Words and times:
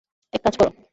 এক 0.33 0.41
কাজ 0.45 0.53
কর। 0.57 0.67